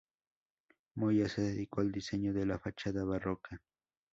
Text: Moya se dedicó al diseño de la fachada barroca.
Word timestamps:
Moya 0.95 1.29
se 1.29 1.43
dedicó 1.43 1.81
al 1.81 1.91
diseño 1.91 2.33
de 2.33 2.47
la 2.47 2.57
fachada 2.57 3.03
barroca. 3.03 3.61